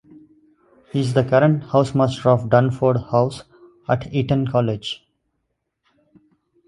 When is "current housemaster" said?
1.23-2.27